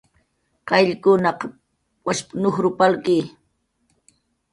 "qayllkunaq 0.69 1.39
washp"" 2.05 2.27
nujruw 2.41 2.73
palki" 2.79 3.17